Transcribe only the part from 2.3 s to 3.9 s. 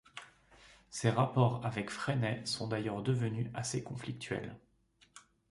sont d'ailleurs devenus assez